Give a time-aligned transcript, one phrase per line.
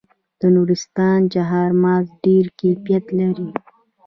[0.39, 3.49] د نورستان چهارمغز ډیر کیفیت لري.